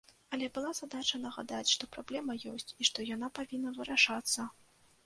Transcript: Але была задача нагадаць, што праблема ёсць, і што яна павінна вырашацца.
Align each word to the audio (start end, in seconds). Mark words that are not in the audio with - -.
Але 0.35 0.47
была 0.55 0.71
задача 0.77 1.21
нагадаць, 1.25 1.69
што 1.75 1.91
праблема 1.99 2.39
ёсць, 2.53 2.75
і 2.81 2.89
што 2.91 2.99
яна 3.15 3.33
павінна 3.43 3.77
вырашацца. 3.79 4.53